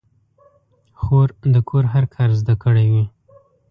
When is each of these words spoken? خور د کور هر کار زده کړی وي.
خور 1.01 1.29
د 1.53 1.55
کور 1.69 1.83
هر 1.93 2.05
کار 2.15 2.29
زده 2.39 2.55
کړی 2.63 2.85
وي. 2.93 3.05